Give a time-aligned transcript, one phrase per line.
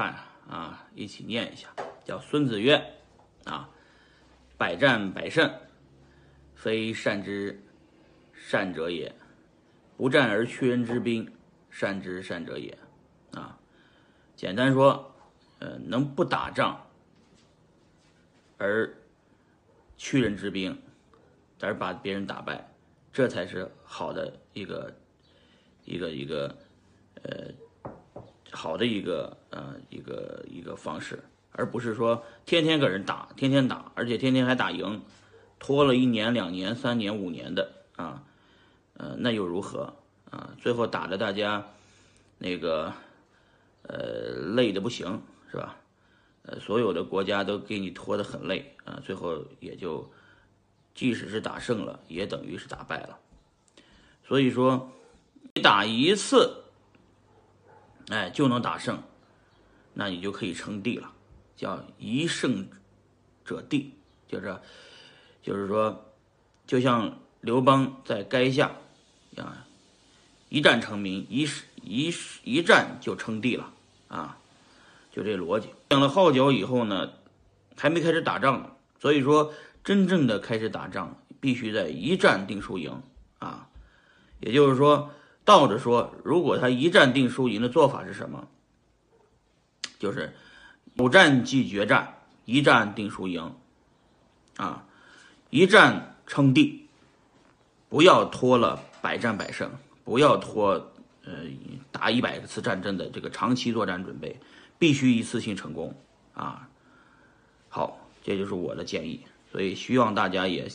[0.00, 0.14] 看
[0.48, 1.68] 啊，一起念一下，
[2.06, 2.82] 叫孙子曰
[3.44, 3.68] ：“啊，
[4.56, 5.52] 百战百胜，
[6.54, 7.62] 非善之
[8.32, 9.12] 善者也；
[9.98, 11.30] 不战而屈人之兵，
[11.68, 12.78] 善之善者也。”
[13.36, 13.58] 啊，
[14.34, 15.14] 简单说，
[15.58, 16.86] 呃，能不打仗
[18.56, 18.96] 而
[19.98, 20.80] 屈人之兵，
[21.60, 22.72] 而把别人打败，
[23.12, 24.96] 这才是好的一个
[25.84, 26.56] 一个一个
[27.22, 27.52] 呃
[28.50, 31.22] 好的一个呃一个一个方式，
[31.52, 35.02] 而不是说天天跟人打，天天打，而且天天还打赢，
[35.58, 38.22] 拖了一年、两年、三年、五年的啊，
[38.94, 39.92] 呃，那又如何
[40.30, 40.54] 啊？
[40.58, 41.66] 最后打的大家
[42.38, 42.92] 那个
[43.82, 45.76] 呃累的不行，是吧？
[46.42, 50.10] 呃，所有的国家都给你拖得很累啊，最后也就，
[50.94, 53.18] 即使是打胜了，也等于是打败了。
[54.26, 54.90] 所以说，
[55.54, 56.62] 你打一次，
[58.08, 59.02] 哎，就能打胜，
[59.94, 61.10] 那你就可以称帝了，
[61.56, 62.66] 叫一胜
[63.44, 63.92] 者帝，
[64.28, 64.56] 就是
[65.42, 66.12] 就是说，
[66.66, 68.72] 就像刘邦在垓下
[69.36, 69.66] 啊，
[70.48, 71.48] 一战成名，一
[71.82, 72.14] 一
[72.44, 73.72] 一战就称帝了
[74.08, 74.38] 啊。
[75.12, 77.10] 就这逻辑，养了号角以后呢，
[77.76, 78.70] 还没开始打仗呢。
[79.00, 83.02] 所以说，真正的开始打仗，必须在一战定输赢
[83.40, 83.68] 啊。
[84.38, 85.10] 也就是说，
[85.44, 88.46] 倒着说，如果他一战定输赢的做法是什么？
[90.00, 90.34] 就是
[90.94, 93.54] 有战即决战，一战定输赢
[94.56, 94.84] 啊，
[95.50, 96.88] 一战称帝，
[97.88, 99.70] 不要拖了百战百胜，
[100.02, 100.72] 不要拖
[101.24, 101.32] 呃
[101.92, 104.36] 打一百次战争的这个长期作战准备。
[104.78, 105.94] 必须一次性成功，
[106.32, 106.66] 啊，
[107.68, 109.20] 好，这就是我的建议，
[109.52, 110.66] 所以希望大家也